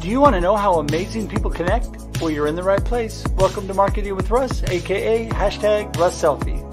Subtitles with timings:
[0.00, 1.88] Do you want to know how amazing people connect?
[2.20, 3.24] Well, you're in the right place.
[3.36, 6.71] Welcome to Marketing with Russ, aka hashtag Russ Selfie.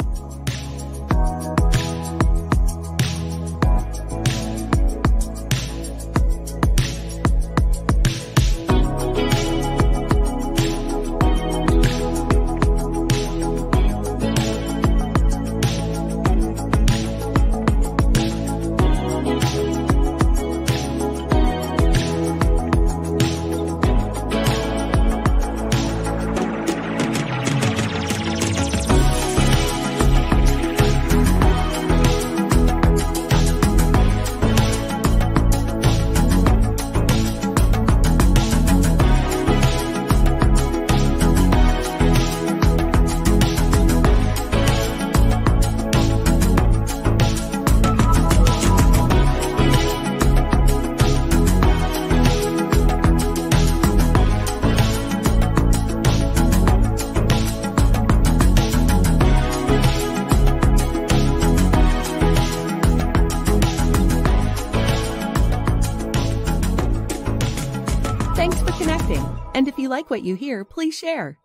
[70.00, 71.38] Like what you hear, please share.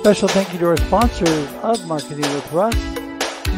[0.00, 2.74] Special thank you to our sponsors of Marketing with Russ,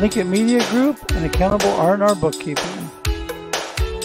[0.01, 2.91] Lincoln Media Group, and Accountable R&R Bookkeeping.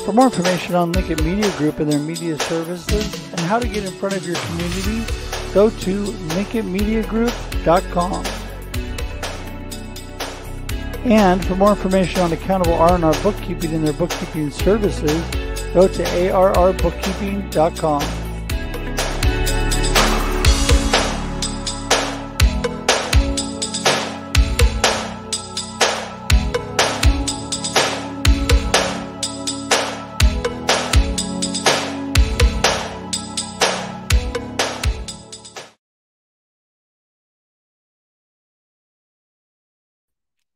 [0.06, 3.86] For more information on Lincoln Media Group and their media services and how to get
[3.86, 5.04] in front of your community,
[5.52, 6.04] go to
[6.36, 8.24] lincolnmediagroup.com.
[11.06, 15.41] And for more information on Accountable R&R Bookkeeping and their bookkeeping services,
[15.74, 18.21] go to arrbookkeeping.com.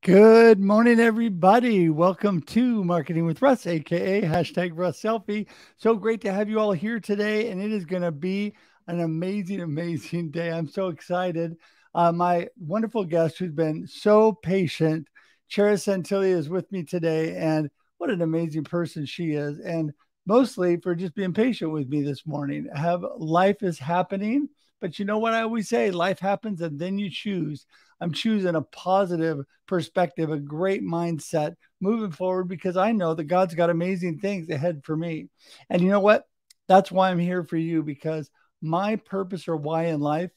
[0.06, 1.90] Good morning, everybody.
[1.90, 5.48] Welcome to Marketing with Russ, aka hashtag Russ Selfie.
[5.78, 8.54] So great to have you all here today, and it is going to be
[8.86, 10.52] an amazing, amazing day.
[10.52, 11.58] I'm so excited.
[11.96, 15.08] Uh, my wonderful guest, who's been so patient,
[15.50, 19.92] Charis Santillie, is with me today, and what an amazing person she is, and
[20.28, 22.70] mostly for just being patient with me this morning.
[22.76, 24.50] Have life is happening,
[24.86, 27.66] but you know what I always say: life happens, and then you choose.
[28.00, 33.56] I'm choosing a positive perspective, a great mindset moving forward because I know that God's
[33.56, 35.30] got amazing things ahead for me.
[35.72, 36.26] And you know what?
[36.68, 38.30] That's why I'm here for you because
[38.62, 40.30] my purpose or why in life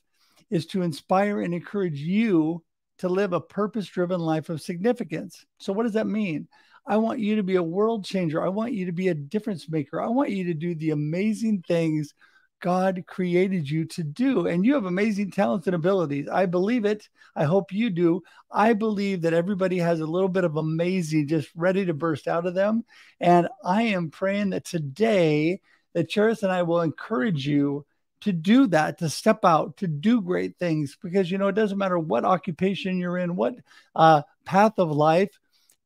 [0.48, 2.64] is to inspire and encourage you
[3.00, 5.44] to live a purpose driven life of significance.
[5.58, 6.48] So, what does that mean?
[6.86, 8.42] I want you to be a world changer.
[8.42, 10.00] I want you to be a difference maker.
[10.00, 12.14] I want you to do the amazing things
[12.60, 14.46] God created you to do.
[14.46, 16.28] And you have amazing talents and abilities.
[16.28, 17.08] I believe it.
[17.36, 18.22] I hope you do.
[18.50, 22.46] I believe that everybody has a little bit of amazing just ready to burst out
[22.46, 22.84] of them.
[23.20, 25.60] And I am praying that today
[25.94, 27.86] that Charis and I will encourage you
[28.20, 31.78] to do that, to step out, to do great things, because you know it doesn't
[31.78, 33.54] matter what occupation you're in, what
[33.94, 35.38] uh, path of life.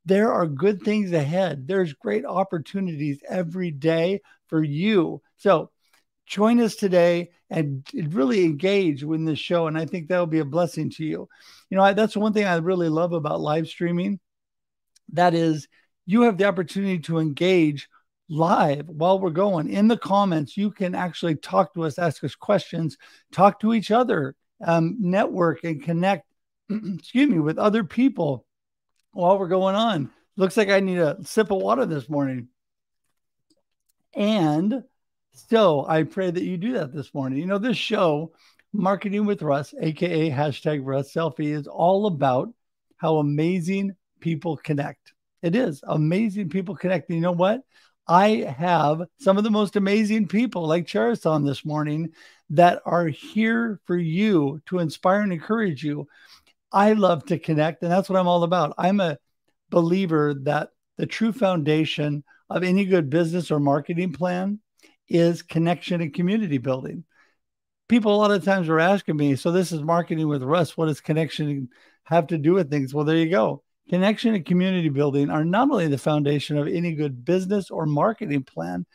[0.07, 1.69] There are good things ahead.
[1.69, 5.21] There's great opportunities every day for you.
[5.37, 5.71] So
[6.33, 9.67] join us today and really engage with this show.
[9.67, 11.29] And I think that'll be a blessing to you.
[11.69, 14.19] You know, I, that's one thing I really love about live streaming.
[15.13, 15.69] That is,
[16.07, 17.91] you have the opportunity to engage
[18.31, 20.57] live while we're going in the comments.
[20.57, 22.97] You can actually talk to us, ask us questions,
[23.31, 24.35] talk to each other,
[24.65, 26.27] um, network, and connect.
[26.71, 28.47] excuse me, with other people
[29.13, 30.11] while we're going on.
[30.39, 32.49] Looks like I need a sip of water this morning.
[34.15, 34.85] And
[35.33, 37.39] so I pray that you do that this morning.
[37.39, 38.33] You know, this show,
[38.73, 42.49] Marketing with Russ, aka hashtag Russ Selfie, is all about
[42.97, 45.13] how amazing people connect.
[45.43, 47.09] It is amazing people connect.
[47.11, 47.63] And you know what?
[48.09, 52.11] I have some of the most amazing people like Charis on this morning
[52.51, 56.09] that are here for you to inspire and encourage you.
[56.73, 58.75] I love to connect, and that's what I'm all about.
[58.79, 59.19] I'm a
[59.71, 64.61] believer that the true foundation of any good business or marketing plan
[65.09, 67.05] is connection and community building.
[67.89, 70.77] People a lot of times are asking me, so this is marketing with Russ.
[70.77, 71.69] What does connection
[72.05, 72.95] have to do with things?
[72.95, 73.63] Well, there you go.
[73.91, 78.45] Connection and community building are not only the foundation of any good business or marketing
[78.45, 78.87] plan,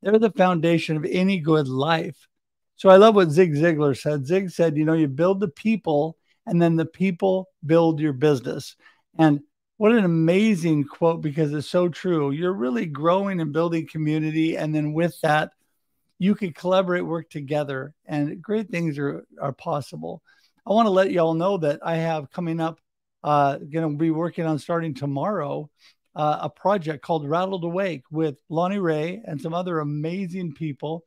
[0.00, 2.28] they're the foundation of any good life.
[2.76, 4.26] So I love what Zig Ziglar said.
[4.26, 6.16] Zig said, you know, you build the people
[6.46, 8.76] and then the people build your business.
[9.18, 9.40] And
[9.78, 12.30] What an amazing quote because it's so true.
[12.30, 14.56] You're really growing and building community.
[14.56, 15.52] And then with that,
[16.18, 20.22] you can collaborate, work together, and great things are, are possible.
[20.66, 22.80] I want to let you all know that I have coming up,
[23.22, 25.68] uh, going to be working on starting tomorrow
[26.16, 31.04] uh, a project called Rattled Awake with Lonnie Ray and some other amazing people.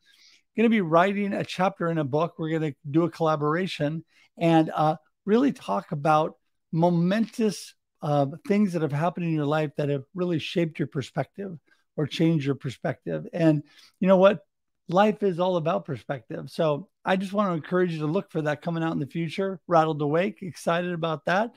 [0.56, 2.36] Going to be writing a chapter in a book.
[2.38, 4.06] We're going to do a collaboration
[4.38, 6.36] and uh, really talk about
[6.71, 11.57] momentous uh, things that have happened in your life that have really shaped your perspective
[11.98, 13.28] or changed your perspective.
[13.34, 13.63] And
[14.00, 14.40] you know what?
[14.88, 16.50] Life is all about perspective.
[16.50, 19.06] So I just want to encourage you to look for that coming out in the
[19.06, 19.60] future.
[19.68, 21.54] Rattled Awake, excited about that.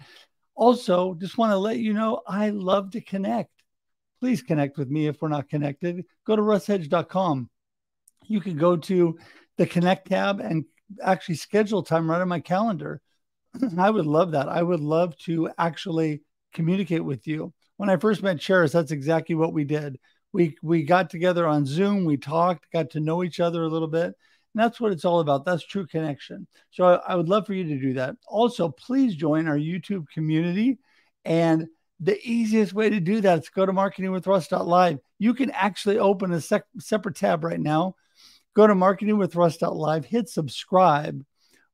[0.54, 3.50] Also, just want to let you know I love to connect.
[4.20, 6.04] Please connect with me if we're not connected.
[6.26, 7.48] Go to russhedge.com.
[8.26, 9.18] You can go to
[9.56, 10.64] the Connect tab and
[11.02, 13.00] actually schedule time right on my calendar.
[13.78, 14.48] I would love that.
[14.48, 16.22] I would love to actually
[16.52, 17.52] communicate with you.
[17.76, 19.98] When I first met Charis, that's exactly what we did.
[20.32, 23.88] We we got together on Zoom, we talked, got to know each other a little
[23.88, 24.14] bit.
[24.54, 25.44] And that's what it's all about.
[25.44, 26.46] That's true connection.
[26.70, 28.16] So I, I would love for you to do that.
[28.26, 30.78] Also, please join our YouTube community.
[31.24, 31.68] And
[32.00, 34.98] the easiest way to do that is go to marketingwithruss.live.
[35.18, 37.94] You can actually open a sec- separate tab right now.
[38.54, 41.24] Go to marketingwithruss.live, hit subscribe.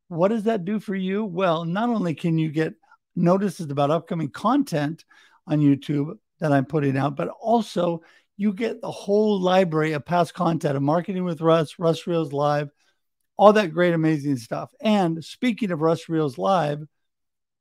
[0.08, 1.24] What does that do for you?
[1.24, 2.74] Well, not only can you get
[3.18, 5.04] notices about upcoming content
[5.46, 8.02] on YouTube that I'm putting out, but also
[8.36, 12.70] you get the whole library of past content of Marketing with Russ, Russ Reels Live,
[13.36, 14.70] all that great, amazing stuff.
[14.80, 16.84] And speaking of Russ Reels Live,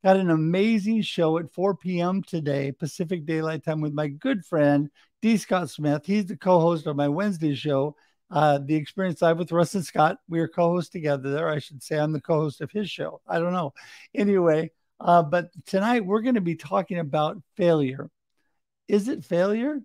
[0.03, 2.21] got an amazing show at 4 p.m.
[2.21, 4.89] today, Pacific Daylight Time, with my good friend
[5.21, 5.37] D.
[5.37, 6.05] Scott Smith.
[6.05, 7.95] He's the co-host of my Wednesday show,
[8.29, 10.17] uh, The Experience Live with Russ and Scott.
[10.29, 11.49] We are co-hosts together there.
[11.49, 13.21] I should say I'm the co-host of his show.
[13.27, 13.73] I don't know.
[14.13, 18.09] Anyway, uh, but tonight we're going to be talking about failure.
[18.87, 19.79] Is it failure?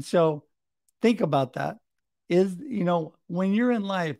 [0.00, 0.44] So
[1.02, 1.78] think about that.
[2.28, 4.16] Is, you know, when you're in life,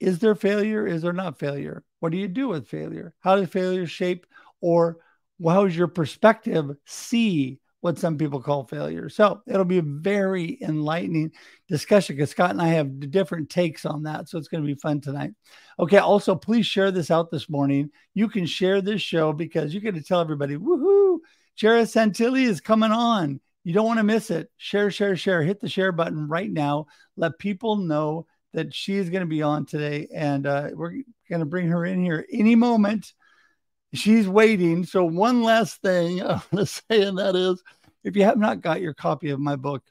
[0.00, 0.86] is there failure?
[0.86, 1.82] Is there not failure?
[2.00, 3.14] What do you do with failure?
[3.20, 4.26] How does failure shape
[4.60, 4.98] or
[5.42, 9.10] how does your perspective see what some people call failure?
[9.10, 11.32] So it'll be a very enlightening
[11.68, 14.26] discussion because Scott and I have different takes on that.
[14.26, 15.32] So it's going to be fun tonight.
[15.78, 15.98] Okay.
[15.98, 17.90] Also, please share this out this morning.
[18.14, 21.18] You can share this show because you're going to tell everybody, woohoo,
[21.56, 23.38] Charis Santillie is coming on.
[23.64, 24.50] You don't want to miss it.
[24.56, 25.42] Share, share, share.
[25.42, 26.86] Hit the share button right now.
[27.18, 31.40] Let people know that she is going to be on today, and uh, we're going
[31.40, 33.12] to bring her in here any moment.
[33.94, 34.84] She's waiting.
[34.84, 37.62] So, one last thing I want to say, and that is
[38.02, 39.82] if you have not got your copy of my book,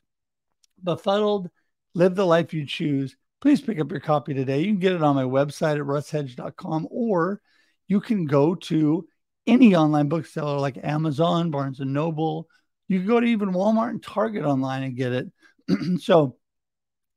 [0.84, 1.50] Befuddled
[1.96, 4.60] Live the Life You Choose, please pick up your copy today.
[4.60, 7.42] You can get it on my website at russhedge.com, or
[7.88, 9.08] you can go to
[9.48, 12.48] any online bookseller like Amazon, Barnes and Noble,
[12.88, 15.32] you can go to even Walmart and Target online and get it.
[16.02, 16.38] so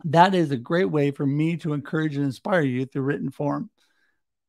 [0.05, 3.71] that is a great way for me to encourage and inspire you through written form.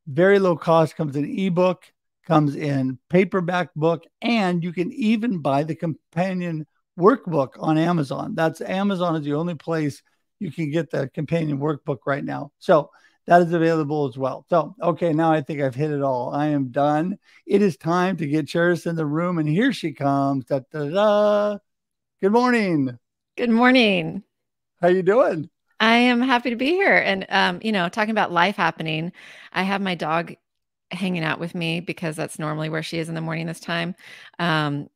[0.07, 1.85] Very low cost comes in ebook,
[2.27, 6.67] comes in paperback book, and you can even buy the companion
[6.99, 8.35] workbook on Amazon.
[8.35, 10.03] That's Amazon is the only place
[10.39, 12.51] you can get the companion workbook right now.
[12.59, 12.91] So
[13.27, 14.45] that is available as well.
[14.49, 16.33] So, okay, now I think I've hit it all.
[16.33, 17.17] I am done.
[17.45, 20.45] It is time to get Charis in the room, and here she comes.
[20.45, 21.57] Da, da, da.
[22.21, 22.97] Good morning.
[23.37, 24.23] Good morning.
[24.81, 25.49] How you doing?
[25.79, 29.11] I am happy to be here, and um, you know, talking about life happening.
[29.53, 30.33] I have my dog
[30.91, 33.95] hanging out with me because that's normally where she is in the morning this time.
[34.39, 34.89] Um,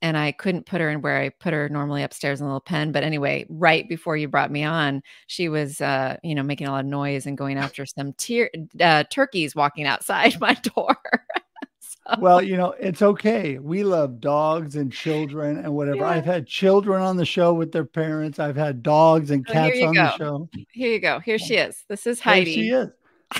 [0.00, 2.60] and I couldn't put her in where I put her normally upstairs in a little
[2.60, 2.92] pen.
[2.92, 6.70] But anyway, right before you brought me on, she was, uh, you know, making a
[6.70, 8.48] lot of noise and going after some tier,
[8.80, 10.96] uh, turkeys walking outside my door.
[11.80, 12.20] so.
[12.20, 13.58] Well, you know, it's okay.
[13.58, 15.98] We love dogs and children and whatever.
[15.98, 16.10] Yeah.
[16.10, 18.38] I've had children on the show with their parents.
[18.38, 20.02] I've had dogs and cats on go.
[20.02, 20.48] the show.
[20.72, 21.18] Here you go.
[21.18, 21.84] Here she is.
[21.88, 22.54] This is Heidi.
[22.54, 22.88] There she is.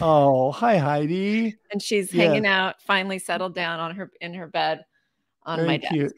[0.01, 1.57] Oh, hi Heidi.
[1.71, 4.85] and she's hanging out, finally settled down on her in her bed
[5.45, 5.95] on Very my desk.
[5.95, 6.13] Cute.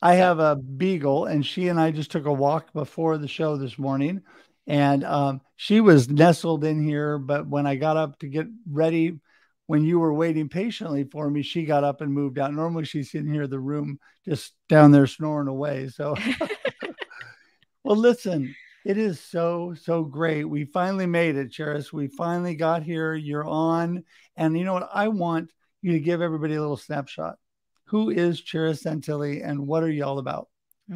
[0.00, 3.56] I have a beagle, and she and I just took a walk before the show
[3.56, 4.22] this morning.
[4.66, 9.18] And um, she was nestled in here, but when I got up to get ready,
[9.66, 12.54] when you were waiting patiently for me, she got up and moved out.
[12.54, 15.88] Normally, she's in here, the room, just down there snoring away.
[15.88, 16.14] So,
[17.82, 18.54] well, listen,
[18.84, 20.44] it is so, so great.
[20.44, 21.92] We finally made it, Charis.
[21.92, 23.14] We finally got here.
[23.14, 24.04] You're on.
[24.36, 24.88] And you know what?
[24.92, 25.50] I want
[25.82, 27.36] you to give everybody a little snapshot
[27.88, 30.48] who is Charis Santillie and what are you all about?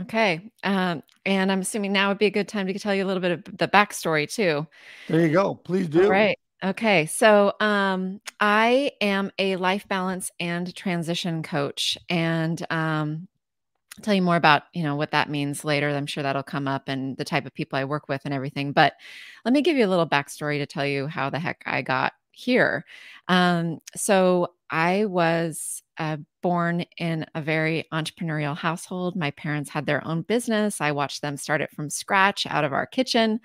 [0.02, 0.50] Okay.
[0.62, 3.20] Um, and I'm assuming now would be a good time to tell you a little
[3.20, 4.66] bit of the backstory too.
[5.08, 5.54] There you go.
[5.54, 6.04] Please do.
[6.04, 6.38] All right.
[6.64, 7.06] Okay.
[7.06, 11.98] So um, I am a life balance and transition coach.
[12.08, 13.28] And um,
[14.00, 16.88] tell you more about you know what that means later i'm sure that'll come up
[16.88, 18.94] and the type of people i work with and everything but
[19.44, 22.14] let me give you a little backstory to tell you how the heck i got
[22.32, 22.84] here.
[23.28, 29.14] Um, so i was uh, born in a very entrepreneurial household.
[29.14, 30.80] My parents had their own business.
[30.80, 33.38] I watched them start it from scratch out of our kitchen.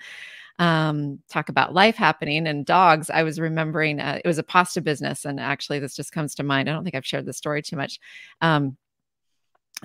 [0.58, 3.10] Um, talk about life happening and dogs.
[3.10, 6.42] I was remembering uh, it was a pasta business and actually this just comes to
[6.42, 6.68] mind.
[6.68, 8.00] I don't think i've shared this story too much.
[8.40, 8.76] Um,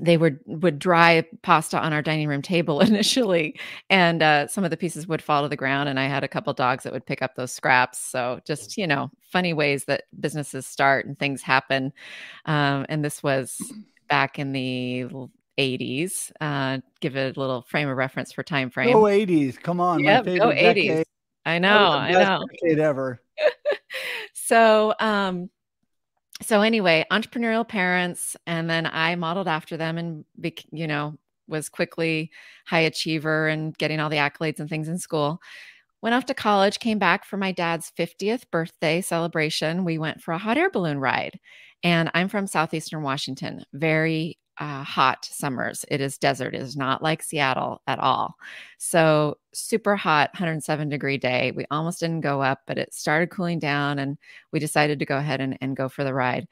[0.01, 3.59] they would would dry pasta on our dining room table initially
[3.89, 6.27] and uh, some of the pieces would fall to the ground and i had a
[6.27, 7.99] couple dogs that would pick up those scraps.
[7.99, 11.93] So just you know funny ways that businesses start and things happen.
[12.45, 13.57] Um, and this was
[14.09, 15.07] back in the
[15.57, 18.91] 80s uh, give it a little frame of reference for time frame.
[18.91, 21.05] go 80s come on yep, go 80s decade.
[21.45, 22.45] i know i know.
[22.61, 23.21] decade ever.
[24.33, 25.49] So um
[26.43, 30.25] so anyway, entrepreneurial parents, and then I modeled after them, and
[30.71, 32.31] you know was quickly
[32.65, 35.39] high achiever and getting all the accolades and things in school.
[36.01, 39.85] Went off to college, came back for my dad's 50th birthday celebration.
[39.85, 41.39] We went for a hot air balloon ride.
[41.83, 45.85] And I'm from southeastern Washington, very uh, hot summers.
[45.89, 46.53] It is desert.
[46.55, 48.35] It is not like Seattle at all.
[48.77, 51.51] So super hot, 107 degree day.
[51.55, 54.17] We almost didn't go up, but it started cooling down, and
[54.51, 56.47] we decided to go ahead and, and go for the ride.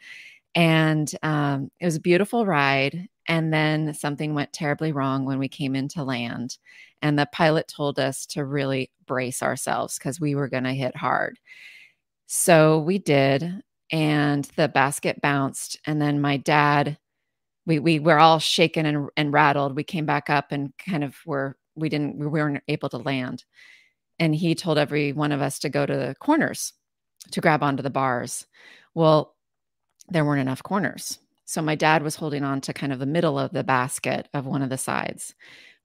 [0.56, 3.08] And um, it was a beautiful ride.
[3.28, 6.58] And then something went terribly wrong when we came into land.
[7.02, 10.96] And the pilot told us to really brace ourselves because we were going to hit
[10.96, 11.40] hard.
[12.28, 13.62] So we did.
[13.92, 15.80] And the basket bounced.
[15.86, 16.98] And then my dad
[17.66, 19.76] we we were all shaken and, and rattled.
[19.76, 23.44] We came back up and kind of were we didn't we weren't able to land.
[24.20, 26.74] And he told every one of us to go to the corners
[27.32, 28.46] to grab onto the bars.
[28.94, 29.36] Well,
[30.10, 31.20] there weren't enough corners.
[31.46, 34.46] So my dad was holding on to kind of the middle of the basket of
[34.46, 35.36] one of the sides.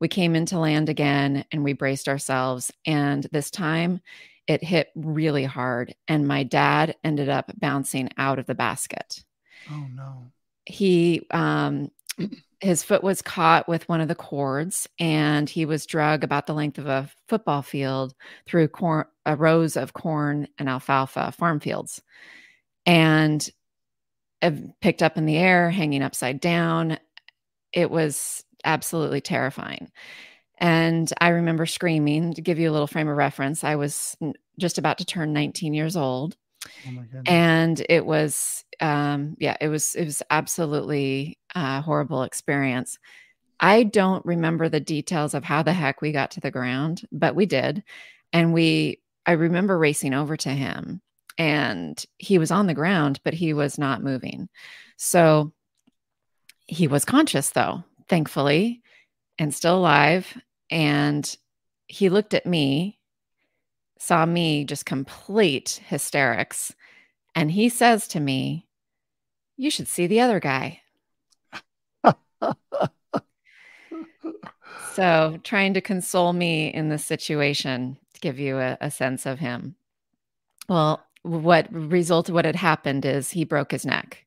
[0.00, 2.73] We came into land again and we braced ourselves.
[2.85, 4.00] And this time
[4.47, 5.95] it hit really hard.
[6.06, 9.25] And my dad ended up bouncing out of the basket.
[9.71, 10.26] Oh, no
[10.66, 11.90] he um
[12.61, 16.54] his foot was caught with one of the cords and he was drug about the
[16.54, 18.14] length of a football field
[18.46, 22.02] through corn a rows of corn and alfalfa farm fields
[22.87, 23.50] and
[24.80, 26.99] picked up in the air hanging upside down.
[27.73, 29.90] It was absolutely terrifying.
[30.58, 34.16] And i remember screaming to give you a little frame of reference i was
[34.58, 36.37] just about to turn 19 years old
[36.87, 42.99] Oh and it was, um, yeah, it was, it was absolutely a horrible experience.
[43.58, 47.35] I don't remember the details of how the heck we got to the ground, but
[47.35, 47.82] we did.
[48.32, 51.00] And we, I remember racing over to him
[51.38, 54.49] and he was on the ground, but he was not moving.
[54.96, 55.52] So
[56.66, 58.82] he was conscious though, thankfully,
[59.38, 60.37] and still alive.
[60.70, 61.37] And
[61.87, 62.99] he looked at me
[63.99, 66.75] saw me just complete hysterics.
[67.35, 68.67] And he says to me,
[69.57, 70.81] You should see the other guy.
[74.93, 79.38] so, trying to console me in this situation to give you a, a sense of
[79.38, 79.76] him.
[80.69, 84.25] Well, what resulted, what had happened is he broke his neck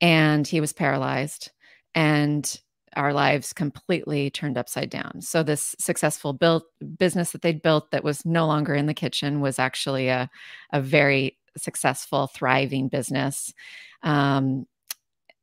[0.00, 1.50] and he was paralyzed.
[1.94, 2.60] And
[2.96, 5.20] our lives completely turned upside down.
[5.20, 6.64] So this successful built
[6.98, 10.30] business that they'd built that was no longer in the kitchen was actually a,
[10.72, 13.52] a very successful, thriving business.
[14.02, 14.66] Um,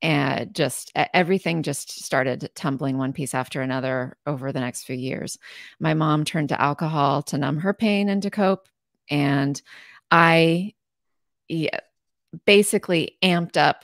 [0.01, 5.38] and just everything just started tumbling one piece after another over the next few years.
[5.79, 8.67] My mom turned to alcohol to numb her pain and to cope.
[9.10, 9.62] And
[10.10, 10.74] I
[12.46, 13.84] basically amped up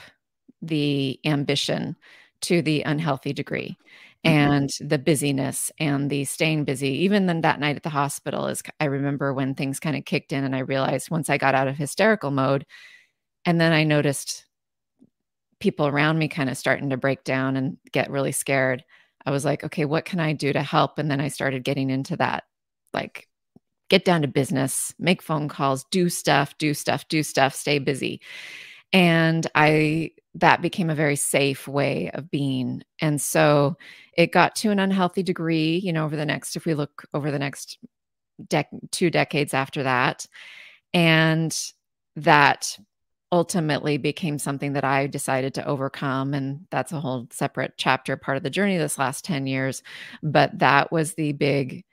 [0.60, 1.96] the ambition
[2.42, 3.76] to the unhealthy degree
[4.24, 4.36] mm-hmm.
[4.36, 6.90] and the busyness and the staying busy.
[7.04, 10.32] Even then that night at the hospital is i remember when things kind of kicked
[10.32, 12.64] in and i realized once i got out of hysterical mode
[13.44, 14.44] and then i noticed
[15.60, 18.84] people around me kind of starting to break down and get really scared.
[19.26, 20.98] I was like okay what can i do to help?
[20.98, 22.44] And then i started getting into that
[22.94, 23.28] like
[23.90, 28.20] get down to business make phone calls do stuff do stuff do stuff stay busy.
[28.92, 32.82] And i that became a very safe way of being.
[33.00, 33.76] And so
[34.16, 37.30] it got to an unhealthy degree, you know, over the next, if we look over
[37.30, 37.78] the next
[38.42, 40.26] dec- two decades after that.
[40.94, 41.56] And
[42.16, 42.78] that
[43.30, 46.34] ultimately became something that I decided to overcome.
[46.34, 49.82] And that's a whole separate chapter, part of the journey this last 10 years.
[50.22, 51.84] But that was the big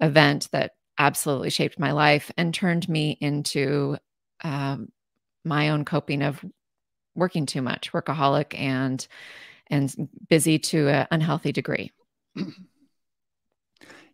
[0.00, 3.96] event that absolutely shaped my life and turned me into
[4.42, 4.88] um,
[5.44, 6.44] my own coping of
[7.18, 9.06] working too much, workaholic, and
[9.70, 11.92] and busy to an unhealthy degree.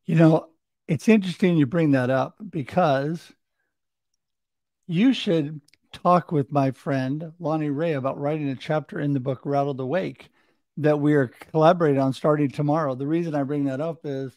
[0.07, 0.49] You know,
[0.87, 3.33] it's interesting you bring that up because
[4.87, 9.41] you should talk with my friend Lonnie Ray about writing a chapter in the book
[9.45, 10.29] Rattled Awake
[10.77, 12.95] that we are collaborating on starting tomorrow.
[12.95, 14.37] The reason I bring that up is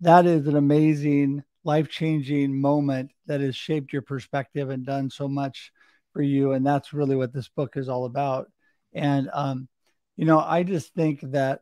[0.00, 5.28] that is an amazing, life changing moment that has shaped your perspective and done so
[5.28, 5.72] much
[6.14, 6.52] for you.
[6.52, 8.50] And that's really what this book is all about.
[8.94, 9.68] And, um,
[10.16, 11.60] you know, I just think that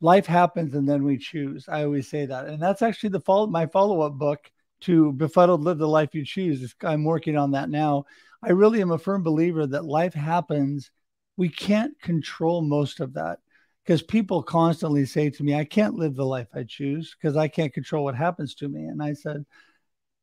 [0.00, 1.66] life happens and then we choose.
[1.68, 2.46] I always say that.
[2.46, 4.50] And that's actually the follow my follow-up book
[4.80, 6.74] to Befuddled Live the Life You Choose.
[6.82, 8.04] I'm working on that now.
[8.42, 10.90] I really am a firm believer that life happens.
[11.36, 13.38] We can't control most of that
[13.84, 17.48] because people constantly say to me, I can't live the life I choose because I
[17.48, 18.84] can't control what happens to me.
[18.84, 19.46] And I said,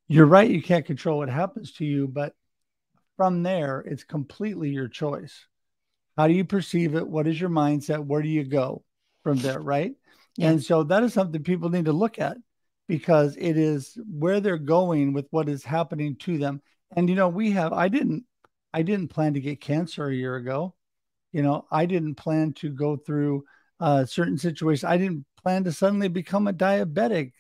[0.08, 2.36] You're right, you can't control what happens to you, but
[3.24, 5.46] from there, it's completely your choice.
[6.18, 7.08] How do you perceive it?
[7.08, 8.06] What is your mindset?
[8.06, 8.84] Where do you go
[9.24, 9.62] from there?
[9.62, 9.94] Right.
[10.36, 10.50] Yeah.
[10.50, 12.36] And so that is something people need to look at
[12.90, 16.62] because it is where they're going with what is happening to them.
[16.98, 18.26] And, you know, we have, I didn't,
[18.74, 20.76] I didn't plan to get cancer a year ago.
[21.32, 23.46] You know, I didn't plan to go through
[23.80, 24.84] uh, certain situations.
[24.84, 27.32] I didn't plan to suddenly become a diabetic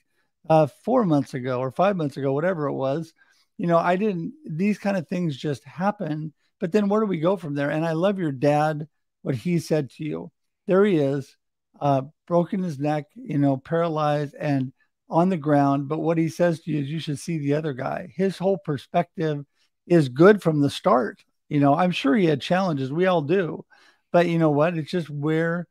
[0.50, 3.14] uh, four months ago or five months ago, whatever it was.
[3.58, 6.34] You know, I didn't, these kind of things just happen.
[6.60, 7.70] But then where do we go from there?
[7.70, 8.88] And I love your dad,
[9.22, 10.32] what he said to you.
[10.66, 11.36] There he is,
[11.82, 14.72] uh, broken his neck, you know, paralyzed and
[15.10, 15.90] on the ground.
[15.90, 18.14] But what he says to you is you should see the other guy.
[18.16, 19.46] His whole perspective
[19.88, 21.24] is good from the start.
[21.50, 22.92] You know, I'm sure he had challenges.
[22.92, 23.66] We all do.
[24.12, 24.78] But you know what?
[24.78, 25.68] It's just where,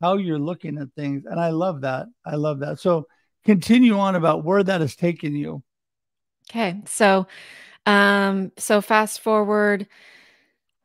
[0.00, 1.24] how you're looking at things.
[1.24, 2.06] And I love that.
[2.24, 2.80] I love that.
[2.80, 3.06] So
[3.44, 5.62] continue on about where that has taken you.
[6.50, 6.80] Okay.
[6.86, 7.26] So,
[7.86, 9.88] um, so fast forward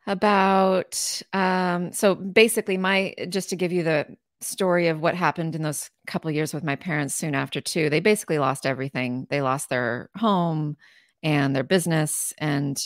[0.07, 4.05] about um so basically my just to give you the
[4.41, 7.99] story of what happened in those couple years with my parents soon after too they
[7.99, 10.77] basically lost everything they lost their home
[11.21, 12.81] and their business and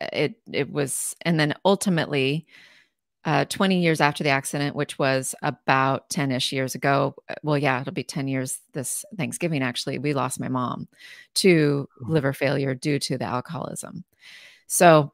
[0.00, 2.46] it it was and then ultimately
[3.24, 7.80] uh, 20 years after the accident which was about 10ish years ago uh, well yeah
[7.80, 10.88] it'll be 10 years this thanksgiving actually we lost my mom
[11.34, 14.04] to liver failure due to the alcoholism
[14.66, 15.12] so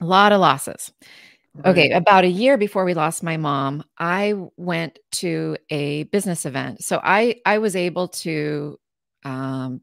[0.00, 0.92] a lot of losses.
[1.64, 6.82] Okay, about a year before we lost my mom, I went to a business event.
[6.82, 8.78] So I I was able to
[9.24, 9.80] um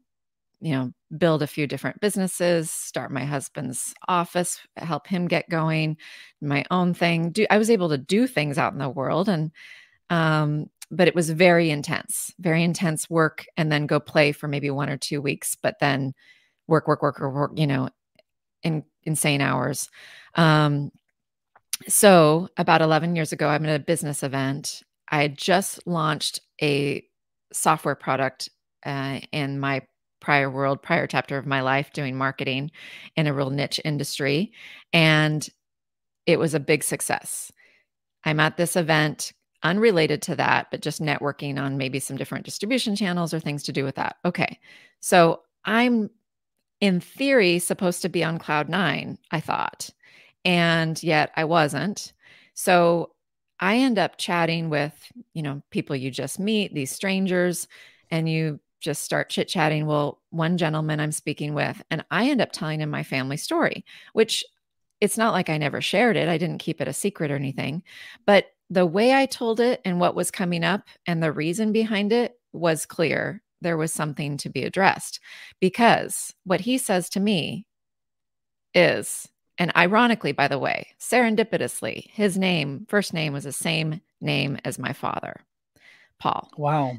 [0.62, 5.96] you know, build a few different businesses, start my husband's office, help him get going,
[6.40, 7.30] my own thing.
[7.32, 9.50] Do I was able to do things out in the world and
[10.08, 14.70] um but it was very intense, very intense work and then go play for maybe
[14.70, 16.12] one or two weeks, but then
[16.66, 17.88] work, work, work, work, work you know,
[18.62, 19.88] in insane hours.
[20.34, 20.92] Um,
[21.88, 24.82] so about 11 years ago, I'm at a business event.
[25.10, 27.02] I had just launched a
[27.52, 28.50] software product
[28.84, 29.82] uh, in my
[30.22, 32.70] prior world, prior chapter of my life, doing marketing
[33.16, 34.52] in a real niche industry.
[34.94, 35.46] And
[36.24, 37.52] it was a big success.
[38.24, 39.32] I'm at this event
[39.62, 43.72] unrelated to that, but just networking on maybe some different distribution channels or things to
[43.72, 44.16] do with that.
[44.24, 44.58] Okay.
[45.00, 46.08] So I'm
[46.80, 49.90] in theory supposed to be on cloud nine, I thought.
[50.44, 52.12] And yet I wasn't.
[52.54, 53.10] So
[53.60, 54.94] I end up chatting with,
[55.34, 57.68] you know, people you just meet, these strangers,
[58.10, 59.86] and you just start chit chatting.
[59.86, 63.84] Well, one gentleman I'm speaking with, and I end up telling him my family story,
[64.12, 64.44] which
[65.00, 66.28] it's not like I never shared it.
[66.28, 67.82] I didn't keep it a secret or anything.
[68.26, 72.12] But the way I told it and what was coming up and the reason behind
[72.12, 75.20] it was clear there was something to be addressed
[75.60, 77.66] because what he says to me
[78.74, 84.58] is and ironically by the way serendipitously his name first name was the same name
[84.64, 85.40] as my father
[86.18, 86.96] paul wow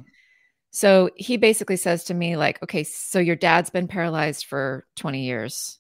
[0.74, 5.22] so he basically says to me like okay so your dad's been paralyzed for 20
[5.22, 5.80] years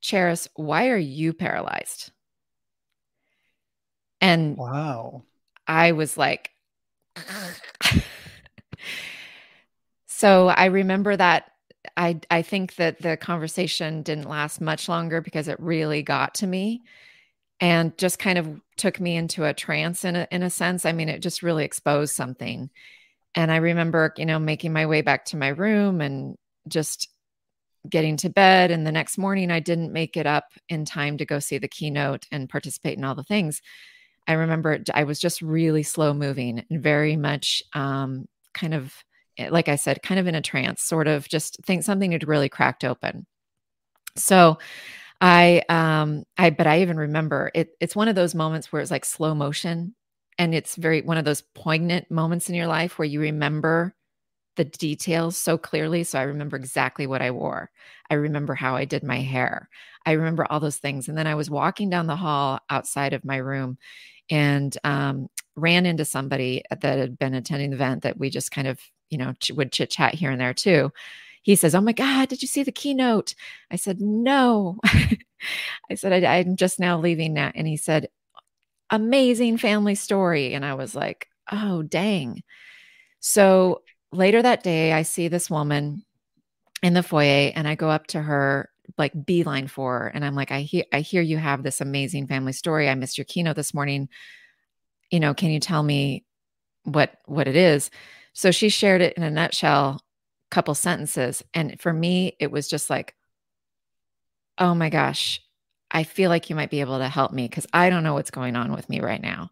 [0.00, 2.12] charis why are you paralyzed
[4.20, 5.22] and wow
[5.66, 6.50] i was like
[10.16, 11.52] So I remember that
[11.98, 16.46] I I think that the conversation didn't last much longer because it really got to
[16.46, 16.84] me
[17.60, 20.86] and just kind of took me into a trance in a, in a sense.
[20.86, 22.70] I mean, it just really exposed something.
[23.36, 26.36] And I remember, you know, making my way back to my room and
[26.68, 27.08] just
[27.88, 28.70] getting to bed.
[28.70, 31.68] And the next morning, I didn't make it up in time to go see the
[31.68, 33.62] keynote and participate in all the things.
[34.26, 38.94] I remember I was just really slow moving and very much um, kind of
[39.38, 42.26] Eh, like I said, kind of in a trance, sort of just think something had
[42.26, 43.26] really cracked open.
[44.16, 44.58] So
[45.20, 48.92] I um I but I even remember it it's one of those moments where it's
[48.92, 49.95] like slow motion
[50.38, 53.94] and it's very one of those poignant moments in your life where you remember
[54.56, 57.70] the details so clearly so I remember exactly what I wore.
[58.10, 59.68] I remember how I did my hair.
[60.06, 63.24] I remember all those things and then I was walking down the hall outside of
[63.24, 63.78] my room
[64.30, 68.68] and um ran into somebody that had been attending the event that we just kind
[68.68, 70.92] of, you know, ch- would chit chat here and there too
[71.46, 73.36] he says, Oh my God, did you see the keynote?
[73.70, 74.78] I said, No.
[75.90, 77.52] I said, I, am just now leaving now.
[77.54, 78.08] And he said,
[78.90, 80.54] Amazing family story.
[80.54, 82.42] And I was like, Oh, dang.
[83.20, 86.04] So later that day, I see this woman
[86.82, 90.34] in the foyer and I go up to her like beeline for her and I'm
[90.34, 92.88] like I hear I hear you have this amazing family story.
[92.88, 94.08] I missed your keynote this morning.
[95.10, 96.24] You know, can you tell me
[96.84, 97.90] what what it is?
[98.32, 100.00] So she shared it in a nutshell
[100.50, 101.42] couple sentences.
[101.54, 103.14] And for me, it was just like,
[104.58, 105.40] oh my gosh,
[105.96, 108.30] I feel like you might be able to help me because I don't know what's
[108.30, 109.50] going on with me right now.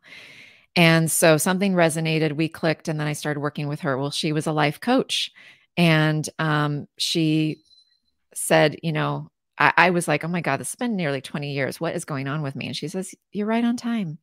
[0.77, 3.97] And so something resonated, we clicked, and then I started working with her.
[3.97, 5.33] Well, she was a life coach.
[5.79, 7.63] And um, she
[8.35, 11.51] said, you know, I, I was like, oh my God, this has been nearly 20
[11.51, 11.81] years.
[11.81, 12.67] What is going on with me?
[12.67, 14.19] And she says, You're right on time.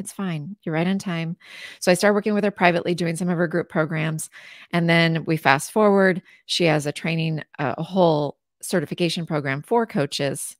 [0.00, 0.56] It's fine.
[0.64, 1.36] You're right on time.
[1.78, 4.28] So I started working with her privately, doing some of her group programs.
[4.72, 6.20] And then we fast forward.
[6.46, 10.56] She has a training, a whole certification program for coaches.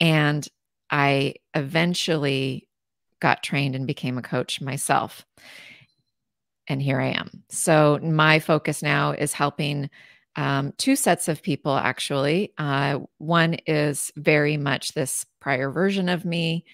[0.00, 0.46] And
[0.90, 2.68] I eventually
[3.20, 5.26] got trained and became a coach myself.
[6.68, 7.44] And here I am.
[7.50, 9.90] So my focus now is helping
[10.36, 12.52] um, two sets of people, actually.
[12.56, 16.64] Uh, one is very much this prior version of me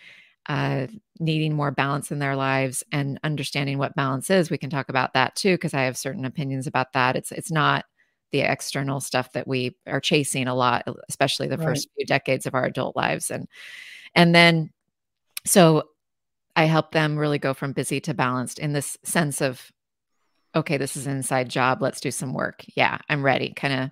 [0.48, 0.86] uh,
[1.18, 4.50] needing more balance in their lives and understanding what balance is.
[4.50, 7.16] We can talk about that too, because I have certain opinions about that.
[7.16, 7.84] It's it's not
[8.32, 11.64] the external stuff that we are chasing a lot, especially the right.
[11.64, 13.48] first few decades of our adult lives, and
[14.14, 14.70] and then
[15.44, 15.84] so
[16.56, 19.70] I help them really go from busy to balanced in this sense of,
[20.54, 21.82] okay, this is an inside job.
[21.82, 22.64] Let's do some work.
[22.74, 23.52] Yeah, I'm ready.
[23.54, 23.90] Kind of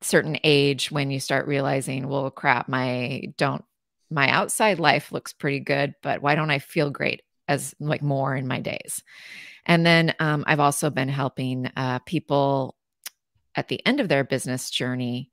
[0.00, 3.64] certain age when you start realizing, well, crap, my don't
[4.10, 8.34] my outside life looks pretty good, but why don't I feel great as like more
[8.34, 9.02] in my days?
[9.66, 12.74] And then um, I've also been helping uh, people
[13.54, 15.30] at the end of their business journey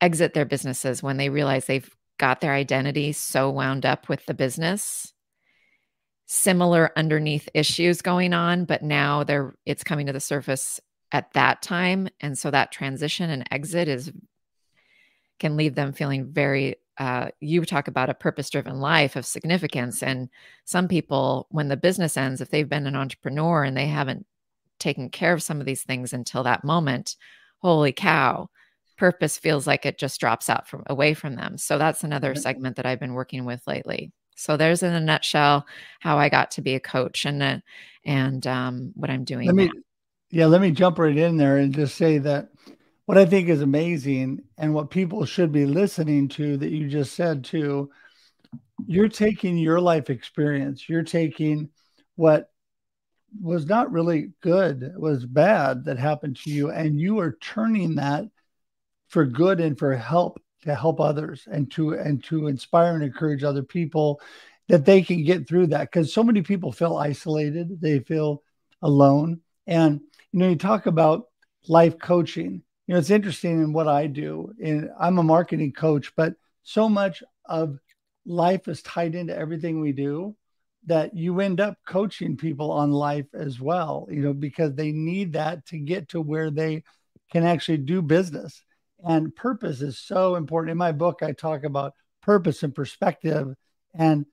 [0.00, 4.34] exit their businesses when they realize they've got their identity so wound up with the
[4.34, 5.12] business
[6.26, 11.62] similar underneath issues going on but now they're it's coming to the surface at that
[11.62, 14.12] time and so that transition and exit is
[15.38, 20.02] can leave them feeling very uh, you talk about a purpose driven life of significance.
[20.02, 20.28] And
[20.64, 24.26] some people, when the business ends, if they've been an entrepreneur and they haven't
[24.80, 27.16] taken care of some of these things until that moment,
[27.58, 28.48] holy cow,
[28.96, 31.56] purpose feels like it just drops out from away from them.
[31.58, 32.40] So that's another mm-hmm.
[32.40, 34.12] segment that I've been working with lately.
[34.36, 35.66] So there's in a nutshell
[36.00, 37.58] how I got to be a coach and uh,
[38.04, 39.46] and um, what I'm doing.
[39.46, 39.70] Let me,
[40.30, 42.48] yeah, let me jump right in there and just say that
[43.06, 47.14] what I think is amazing and what people should be listening to that you just
[47.14, 47.90] said too,
[48.86, 51.70] you're taking your life experience, you're taking
[52.16, 52.50] what
[53.40, 58.24] was not really good, was bad that happened to you, and you are turning that
[59.08, 63.44] for good and for help to help others and to and to inspire and encourage
[63.44, 64.20] other people
[64.68, 68.42] that they can get through that because so many people feel isolated they feel
[68.82, 70.00] alone and
[70.32, 71.26] you know you talk about
[71.68, 74.54] life coaching you know, it's interesting in what I do.
[74.64, 77.78] And I'm a marketing coach, but so much of
[78.24, 80.34] life is tied into everything we do
[80.88, 85.34] that you end up coaching people on life as well, you know, because they need
[85.34, 86.82] that to get to where they
[87.30, 88.62] can actually do business.
[89.04, 90.72] And purpose is so important.
[90.72, 93.54] In my book, I talk about purpose and perspective
[93.94, 94.26] and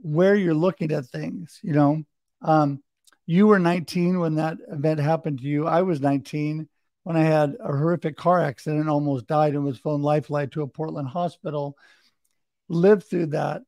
[0.00, 2.02] where you're looking at things, you know.
[2.42, 2.82] Um,
[3.26, 5.66] you were 19 when that event happened to you.
[5.66, 6.68] I was 19
[7.02, 10.66] when I had a horrific car accident, almost died, and was flown lifeline to a
[10.66, 11.76] Portland hospital.
[12.68, 13.62] Lived through that.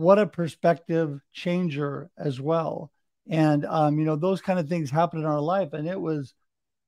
[0.00, 2.90] What a perspective changer as well.
[3.28, 6.32] And um, you know those kind of things happen in our life, and it was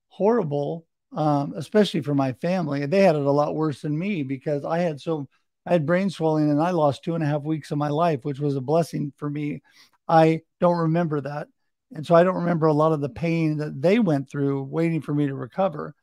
[0.09, 2.87] horrible, um, especially for my family.
[2.87, 5.29] They had it a lot worse than me because I had so
[5.67, 8.25] I had brain swelling and I lost two and a half weeks of my life,
[8.25, 9.61] which was a blessing for me.
[10.09, 11.49] I don't remember that.
[11.95, 15.03] And so I don't remember a lot of the pain that they went through waiting
[15.03, 15.95] for me to recover.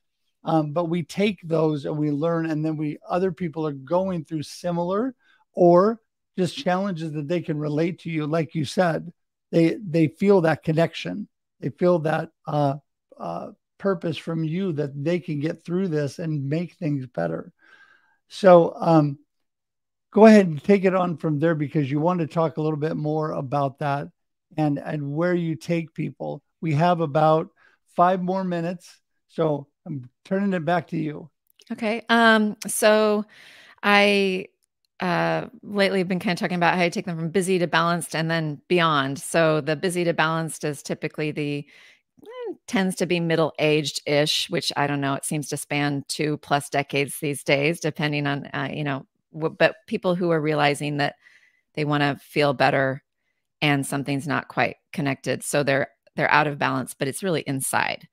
[0.43, 4.25] Um, but we take those and we learn, and then we other people are going
[4.25, 5.15] through similar
[5.53, 5.99] or
[6.39, 8.25] just challenges that they can relate to you.
[8.25, 9.11] Like you said,
[9.51, 11.27] they they feel that connection,
[11.59, 12.75] they feel that uh,
[13.17, 17.51] uh, purpose from you that they can get through this and make things better.
[18.29, 19.19] So um,
[20.11, 22.79] go ahead and take it on from there because you want to talk a little
[22.79, 24.07] bit more about that
[24.55, 26.41] and and where you take people.
[26.61, 27.49] We have about
[27.95, 31.29] five more minutes, so I'm turning it back to you.
[31.71, 32.03] Okay.
[32.07, 32.55] Um.
[32.65, 33.25] So,
[33.83, 34.47] I
[34.99, 37.67] uh, lately have been kind of talking about how I take them from busy to
[37.67, 39.19] balanced and then beyond.
[39.19, 41.65] So the busy to balanced is typically the
[42.23, 45.13] eh, tends to be middle aged ish, which I don't know.
[45.15, 49.05] It seems to span two plus decades these days, depending on uh, you know.
[49.33, 51.15] W- but people who are realizing that
[51.75, 53.03] they want to feel better
[53.61, 58.07] and something's not quite connected, so they're they're out of balance, but it's really inside.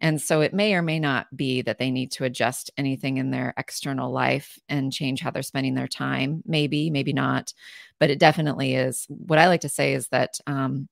[0.00, 3.30] And so it may or may not be that they need to adjust anything in
[3.30, 6.42] their external life and change how they're spending their time.
[6.46, 7.52] Maybe, maybe not.
[7.98, 9.06] But it definitely is.
[9.08, 10.88] What I like to say is that um,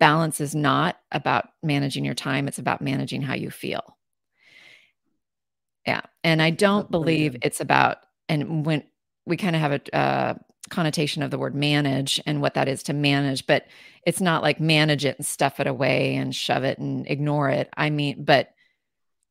[0.00, 3.96] balance is not about managing your time, it's about managing how you feel.
[5.86, 6.02] Yeah.
[6.24, 8.82] And I don't believe it's about, and when
[9.24, 10.34] we kind of have a, uh,
[10.70, 13.66] connotation of the word manage and what that is to manage, but
[14.04, 17.68] it's not like manage it and stuff it away and shove it and ignore it.
[17.76, 18.50] I mean, but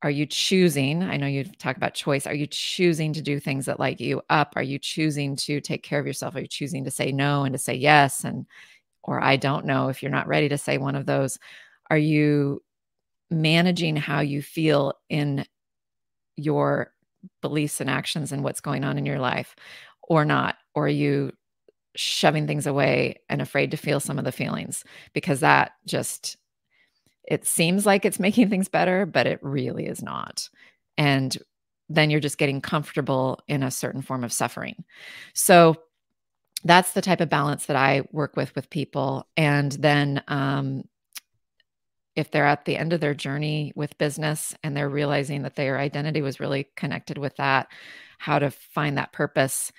[0.02, 1.02] are you choosing?
[1.02, 2.28] I know you talk about choice.
[2.28, 4.54] Are you choosing to do things that light you up?
[4.56, 6.36] Are you choosing to take care of yourself?
[6.36, 8.24] Are you choosing to say no and to say yes?
[8.24, 8.45] And,
[9.04, 11.39] or I don't know if you're not ready to say one of those.
[11.89, 12.62] Are you
[13.32, 15.45] managing how you feel in
[16.36, 16.93] your
[17.41, 19.56] beliefs and actions and what's going on in your life
[20.04, 20.56] or not?
[20.76, 21.32] Or are you
[21.96, 24.84] shoving things away and afraid to feel some of the feelings?
[25.14, 26.38] Because that just,
[27.24, 30.50] it seems like it's making things better, but it really is not.
[30.98, 31.36] And
[31.90, 34.84] then you're just getting comfortable in a certain form of suffering.
[35.34, 35.76] So
[36.64, 39.28] that's the type of balance that I work with with people.
[39.38, 40.84] And then um,
[42.16, 45.78] if they're at the end of their journey with business and they're realizing that their
[45.78, 47.68] identity was really connected with that,
[48.18, 49.72] how to find that purpose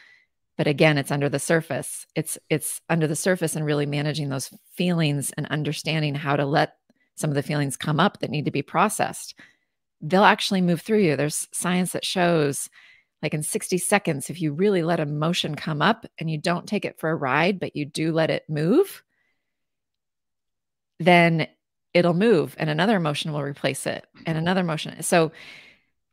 [0.57, 2.07] but again it's under the surface.
[2.15, 6.77] It's it's under the surface and really managing those feelings and understanding how to let
[7.17, 9.39] some of the feelings come up that need to be processed.
[10.01, 11.17] They'll actually move through you.
[11.17, 12.69] There's science that shows
[13.23, 16.85] like in 60 seconds if you really let emotion come up and you don't take
[16.85, 19.03] it for a ride but you do let it move
[21.01, 21.47] then
[21.97, 25.03] it'll move and another emotion will replace it and another emotion.
[25.03, 25.33] So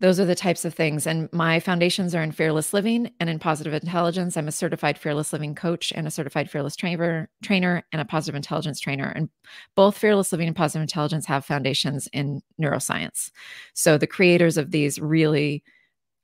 [0.04, 1.08] those are the types of things.
[1.08, 4.36] And my foundations are in fearless living and in positive intelligence.
[4.36, 8.36] I'm a certified fearless living coach and a certified fearless trainer, trainer and a positive
[8.36, 9.14] intelligence trainer.
[9.16, 9.30] And
[9.78, 13.32] both fearless living and positive intelligence have foundations in neuroscience.
[13.76, 15.64] So the creators of these really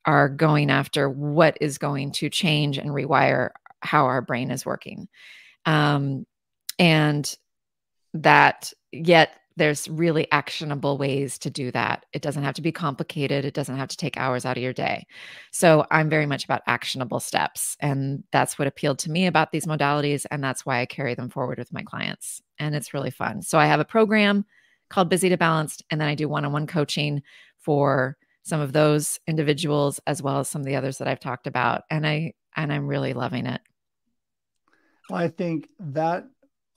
[0.04, 5.08] are going after what is going to change and rewire how our brain is working.
[5.66, 6.26] Um,
[6.78, 7.34] and
[8.14, 12.06] that yet there's really actionable ways to do that.
[12.14, 13.44] It doesn't have to be complicated.
[13.44, 15.06] It doesn't have to take hours out of your day.
[15.52, 17.76] So I'm very much about actionable steps.
[17.82, 20.26] And that's what appealed to me about these modalities.
[20.32, 22.42] And that's why I carry them forward with my clients.
[22.58, 23.42] And it's really fun.
[23.42, 24.46] So I have a program
[24.90, 25.84] called Busy to Balanced.
[25.92, 27.22] And then I do one on one coaching
[27.58, 31.48] for some of those individuals as well as some of the others that I've talked
[31.48, 31.84] about.
[31.92, 33.60] And I, and I'm really loving it.
[35.12, 36.26] I think that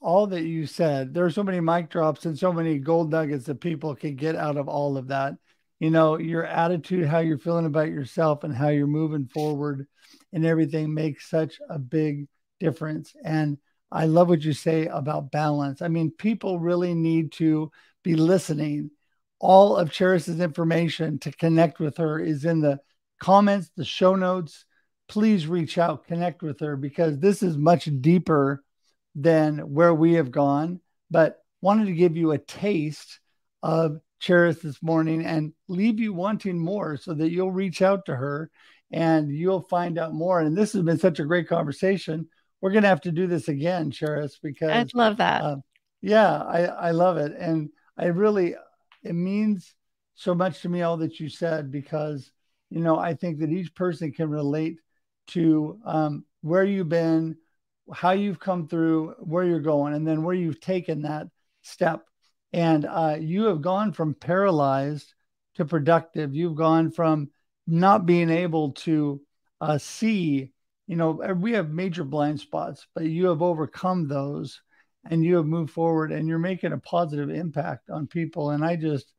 [0.02, 3.46] all that you said, there are so many mic drops and so many gold nuggets
[3.46, 5.34] that people can get out of all of that.
[5.78, 9.86] You know, your attitude, how you're feeling about yourself, and how you're moving forward,
[10.32, 12.26] and everything makes such a big
[12.60, 13.14] difference.
[13.24, 13.58] And
[13.90, 15.82] I love what you say about balance.
[15.82, 17.70] I mean, people really need to
[18.02, 18.90] be listening.
[19.38, 22.80] All of Charis's information to connect with her is in the
[23.20, 24.64] comments, the show notes.
[25.08, 28.64] Please reach out, connect with her because this is much deeper
[29.14, 33.20] than where we have gone, but wanted to give you a taste
[33.62, 38.16] of Charis this morning and leave you wanting more so that you'll reach out to
[38.16, 38.50] her
[38.90, 40.40] and you'll find out more.
[40.40, 42.28] And this has been such a great conversation.
[42.60, 45.42] We're going to have to do this again, Charis, because I love that.
[45.42, 45.56] Uh,
[46.00, 47.32] yeah, I, I love it.
[47.36, 48.54] And I really,
[49.02, 49.74] it means
[50.14, 52.30] so much to me, all that you said, because,
[52.70, 54.78] you know, I think that each person can relate
[55.28, 57.36] to um, where you've been,
[57.92, 61.26] how you've come through, where you're going, and then where you've taken that
[61.62, 62.02] step.
[62.52, 65.14] And uh, you have gone from paralyzed
[65.54, 66.34] to productive.
[66.34, 67.30] You've gone from
[67.66, 69.20] not being able to
[69.60, 70.52] uh, see.
[70.86, 74.60] You know, we have major blind spots, but you have overcome those
[75.08, 78.50] and you have moved forward and you're making a positive impact on people.
[78.50, 79.12] And I just,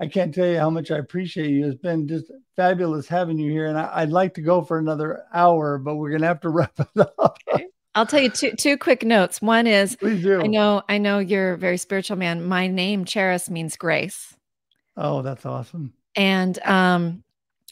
[0.00, 1.66] I can't tell you how much I appreciate you.
[1.66, 3.66] It's been just fabulous having you here.
[3.66, 6.48] And I, would like to go for another hour, but we're going to have to
[6.50, 7.38] wrap it up.
[7.48, 7.66] Okay.
[7.94, 9.42] I'll tell you two two quick notes.
[9.42, 12.44] One is I know I know you're a very spiritual man.
[12.44, 14.34] My name Charis means grace.
[14.96, 15.92] Oh, that's awesome.
[16.16, 17.24] And um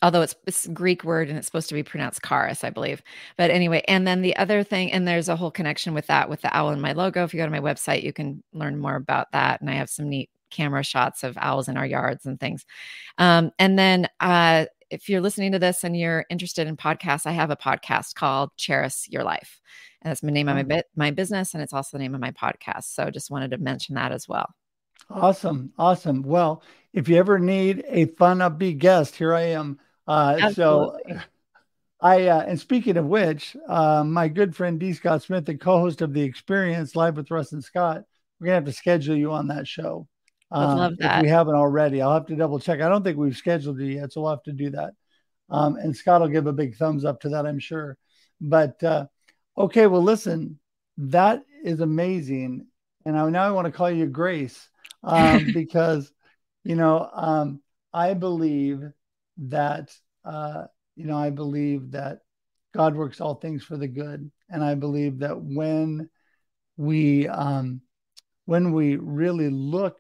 [0.03, 3.03] although it's it's Greek word and it's supposed to be pronounced Charis, I believe.
[3.37, 6.43] But anyway, and then the other thing, and there's a whole connection with that with
[6.43, 7.25] the owl in my logo.
[7.25, 9.61] If you go to my website, you can learn more about that.
[9.61, 12.65] And I have some neat camera shots of owls in our yards and things.
[13.19, 17.33] Um, and then uh, if you're listening to this and you're interested in podcasts, I
[17.33, 19.61] have a podcast called Charis Your Life.
[20.03, 22.21] And that's the name of my bit my business and it's also the name of
[22.21, 22.95] my podcast.
[22.95, 24.49] So just wanted to mention that as well.
[25.09, 25.73] Awesome.
[25.79, 26.23] Awesome.
[26.23, 29.79] Well, if you ever need a fun upbeat guest, here I am.
[30.07, 30.99] Uh, so
[32.01, 34.93] I uh, and speaking of which, uh, my good friend D.
[34.95, 38.05] Scott Smith, the co-host of the Experience Live with Russ and Scott,
[38.39, 40.09] we're gonna have to schedule you on that show.
[40.51, 41.19] Um, love that.
[41.19, 42.81] If we haven't already, I'll have to double check.
[42.81, 44.95] I don't think we've scheduled it yet, so we'll have to do that.
[45.49, 47.97] Um, and Scott will give a big thumbs up to that, I'm sure.
[48.41, 49.07] But uh,
[49.57, 50.59] okay, well, listen,
[50.97, 52.67] that is amazing,
[53.05, 54.69] and I, now I want to call you Grace
[55.03, 56.11] um, because
[56.65, 57.61] you know um,
[57.93, 58.83] I believe
[59.39, 60.65] that uh,
[60.97, 62.21] you know I believe that
[62.73, 66.09] God works all things for the good, and I believe that when
[66.77, 67.83] we um,
[68.47, 69.99] when we really look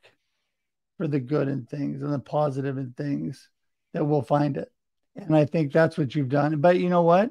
[1.01, 3.49] for the good in things and the positive in things
[3.95, 4.71] that we'll find it.
[5.17, 6.61] And I think that's what you've done.
[6.61, 7.31] But you know what?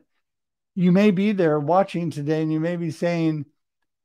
[0.73, 3.45] You may be there watching today and you may be saying,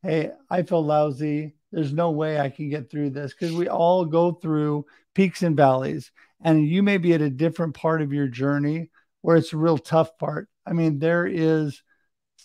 [0.03, 1.55] Hey, I feel lousy.
[1.73, 5.57] There's no way I can get through this because we all go through peaks and
[5.57, 6.13] valleys.
[6.43, 8.91] And you may be at a different part of your journey
[9.23, 10.47] where it's a real tough part.
[10.67, 11.83] I mean, there is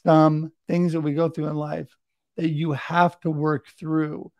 [0.05, 1.93] some things that we go through in life
[2.37, 4.31] that you have to work through.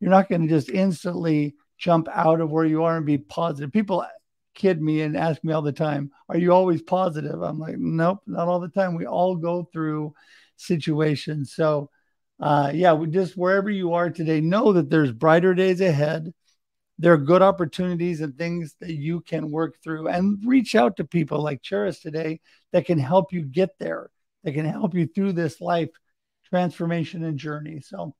[0.00, 3.72] You're not going to just instantly jump out of where you are and be positive.
[3.72, 4.04] People
[4.54, 7.40] kid me and ask me all the time, Are you always positive?
[7.42, 8.94] I'm like, Nope, not all the time.
[8.94, 10.14] We all go through
[10.56, 11.52] situations.
[11.52, 11.90] So,
[12.40, 16.32] uh, yeah, we just wherever you are today, know that there's brighter days ahead.
[16.98, 21.04] There are good opportunities and things that you can work through and reach out to
[21.04, 22.40] people like Charis today
[22.72, 24.10] that can help you get there,
[24.44, 25.90] that can help you through this life
[26.48, 27.80] transformation and journey.
[27.80, 28.14] So,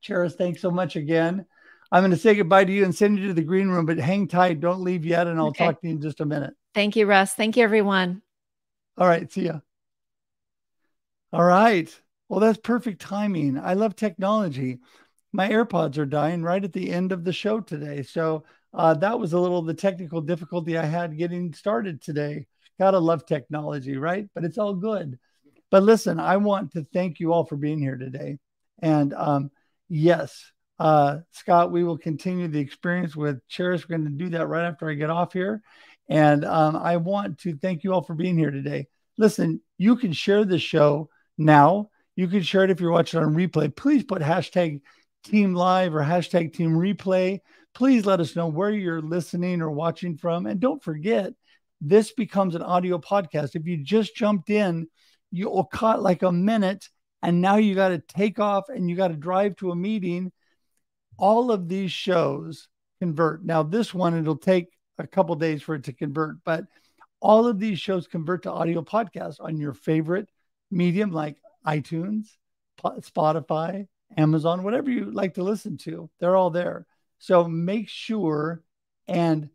[0.00, 1.46] Charis, thanks so much again.
[1.94, 3.98] I'm going to say goodbye to you and send you to the green room, but
[3.98, 4.58] hang tight.
[4.58, 5.28] Don't leave yet.
[5.28, 5.66] And I'll okay.
[5.66, 6.52] talk to you in just a minute.
[6.74, 7.34] Thank you, Russ.
[7.34, 8.20] Thank you, everyone.
[8.98, 9.30] All right.
[9.30, 9.60] See ya.
[11.32, 11.88] All right.
[12.28, 13.60] Well, that's perfect timing.
[13.60, 14.80] I love technology.
[15.32, 18.02] My AirPods are dying right at the end of the show today.
[18.02, 22.46] So uh, that was a little of the technical difficulty I had getting started today.
[22.76, 24.28] Gotta love technology, right?
[24.34, 25.16] But it's all good.
[25.70, 28.38] But listen, I want to thank you all for being here today.
[28.82, 29.52] And um,
[29.88, 33.88] yes, uh, Scott, we will continue the experience with Charis.
[33.88, 35.62] We're going to do that right after I get off here.
[36.08, 38.88] And um, I want to thank you all for being here today.
[39.16, 41.08] Listen, you can share this show
[41.38, 41.90] now.
[42.16, 43.74] You can share it if you're watching on replay.
[43.74, 44.80] Please put hashtag
[45.24, 47.40] team live or hashtag team replay.
[47.74, 50.46] Please let us know where you're listening or watching from.
[50.46, 51.32] And don't forget,
[51.80, 53.56] this becomes an audio podcast.
[53.56, 54.88] If you just jumped in,
[55.30, 56.88] you'll cut like a minute
[57.22, 60.30] and now you got to take off and you got to drive to a meeting
[61.18, 62.68] all of these shows
[63.00, 63.44] convert.
[63.44, 66.64] Now, this one, it'll take a couple days for it to convert, but
[67.20, 70.28] all of these shows convert to audio podcasts on your favorite
[70.70, 72.26] medium like iTunes,
[72.82, 76.10] Spotify, Amazon, whatever you like to listen to.
[76.20, 76.86] They're all there.
[77.18, 78.62] So make sure
[79.08, 79.48] and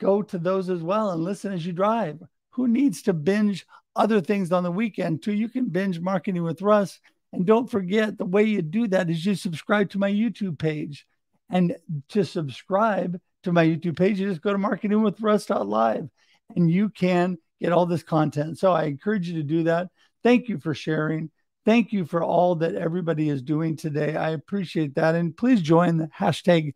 [0.00, 2.20] go to those as well and listen as you drive.
[2.50, 5.32] Who needs to binge other things on the weekend too?
[5.32, 6.98] You can binge marketing with Russ
[7.32, 11.06] and don't forget the way you do that is you subscribe to my YouTube page.
[11.50, 11.76] And
[12.10, 16.08] to subscribe to my YouTube page, you just go to marketingwithruss.live
[16.56, 18.58] and you can get all this content.
[18.58, 19.88] So I encourage you to do that.
[20.22, 21.30] Thank you for sharing.
[21.64, 24.16] Thank you for all that everybody is doing today.
[24.16, 25.14] I appreciate that.
[25.14, 26.72] And please join the hashtag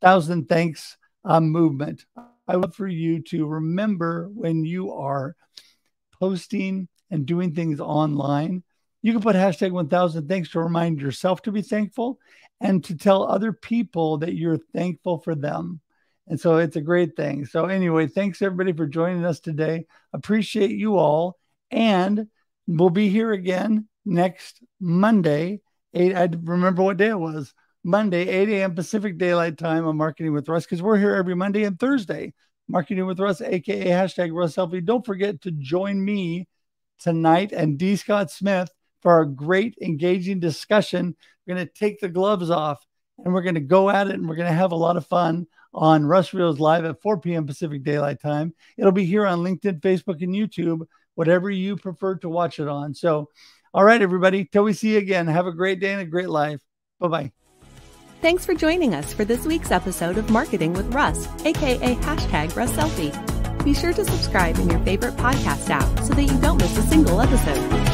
[0.00, 2.04] thousand thanks uh, movement.
[2.46, 5.34] I would for you to remember when you are
[6.20, 8.62] posting and doing things online
[9.04, 12.18] you can put hashtag 1000 thanks to remind yourself to be thankful
[12.58, 15.82] and to tell other people that you're thankful for them.
[16.26, 17.44] And so it's a great thing.
[17.44, 19.84] So, anyway, thanks everybody for joining us today.
[20.14, 21.38] Appreciate you all.
[21.70, 22.28] And
[22.66, 25.60] we'll be here again next Monday.
[25.92, 27.52] Eight, I remember what day it was.
[27.84, 28.74] Monday, 8 a.m.
[28.74, 32.32] Pacific Daylight Time on Marketing with Russ, because we're here every Monday and Thursday.
[32.68, 34.82] Marketing with Russ, aka hashtag Russ Selfie.
[34.82, 36.48] Don't forget to join me
[36.98, 37.96] tonight and D.
[37.96, 38.70] Scott Smith
[39.04, 41.14] for our great engaging discussion.
[41.46, 42.84] We're going to take the gloves off
[43.22, 45.06] and we're going to go at it and we're going to have a lot of
[45.06, 47.46] fun on Russ Reels Live at 4 p.m.
[47.46, 48.54] Pacific Daylight Time.
[48.78, 52.94] It'll be here on LinkedIn, Facebook, and YouTube, whatever you prefer to watch it on.
[52.94, 53.28] So,
[53.74, 56.30] all right, everybody, till we see you again, have a great day and a great
[56.30, 56.60] life.
[56.98, 57.32] Bye bye.
[58.22, 62.72] Thanks for joining us for this week's episode of Marketing with Russ, aka hashtag Russ
[62.72, 63.64] Selfie.
[63.64, 66.82] Be sure to subscribe in your favorite podcast app so that you don't miss a
[66.82, 67.93] single episode.